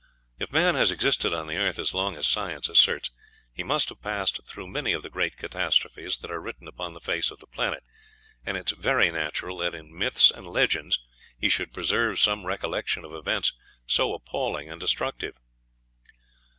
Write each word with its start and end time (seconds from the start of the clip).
If 0.39 0.51
man 0.51 0.73
has 0.73 0.89
existed 0.91 1.31
on 1.31 1.45
the 1.45 1.57
earth 1.57 1.77
as 1.77 1.93
long 1.93 2.15
as 2.15 2.27
science 2.27 2.67
asserts, 2.67 3.11
he 3.53 3.61
must 3.61 3.89
have 3.89 4.01
passed 4.01 4.41
through 4.47 4.65
many 4.65 4.93
of 4.93 5.03
the 5.03 5.11
great 5.11 5.37
catastrophes 5.37 6.19
which 6.19 6.31
are 6.31 6.39
written 6.41 6.67
upon 6.67 6.95
the 6.95 6.99
face 6.99 7.29
of 7.29 7.37
the 7.39 7.45
planet; 7.45 7.83
and 8.43 8.57
it 8.57 8.71
is 8.71 8.75
very 8.79 9.11
natural 9.11 9.59
that 9.59 9.75
in 9.75 9.95
myths 9.95 10.31
and 10.31 10.47
legends 10.47 10.97
he 11.37 11.49
should 11.49 11.71
preserve 11.71 12.19
some 12.19 12.47
recollection 12.47 13.05
of 13.05 13.13
events 13.13 13.53
so 13.85 14.15
appalling 14.15 14.71
and 14.71 14.79
destructive. 14.79 15.35